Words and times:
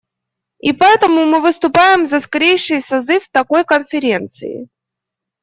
И 0.59 0.73
поэтому 0.73 1.25
мы 1.27 1.41
выступаем 1.41 2.07
за 2.07 2.21
скорейший 2.21 2.81
созыв 2.81 3.29
такой 3.29 3.63
конференции. 3.65 4.67